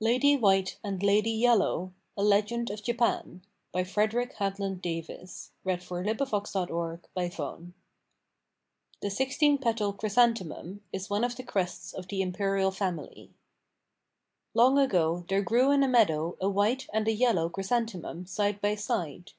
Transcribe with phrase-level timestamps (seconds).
[0.00, 3.42] LADY WHITE AND LADY YELLOW (A Legend of Japan)
[3.74, 6.70] FREDERICK HADLAND DAVIS The
[9.10, 13.34] sixteen petal chrysanthemum is one of the crests of the Imperial family.
[14.54, 18.74] Long ago there grew in a meadow a white and a yellow chrysanthemum side by
[18.76, 19.32] side.